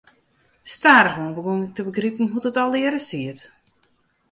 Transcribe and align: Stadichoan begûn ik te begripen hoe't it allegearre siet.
Stadichoan 0.75 1.31
begûn 1.37 1.65
ik 1.67 1.73
te 1.75 1.81
begripen 1.89 2.29
hoe't 2.31 2.49
it 2.51 2.57
allegearre 2.63 3.01
siet. 3.09 3.39